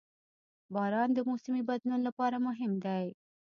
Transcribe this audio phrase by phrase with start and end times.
[0.73, 3.05] •باران د موسمي بدلون لپاره مهم دی.